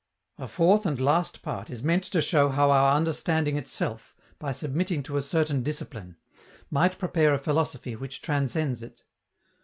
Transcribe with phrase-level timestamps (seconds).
[0.39, 5.03] A fourth and last part is meant to show how our understanding itself, by submitting
[5.03, 6.15] to a certain discipline,
[6.71, 9.03] might prepare a philosophy which transcends it.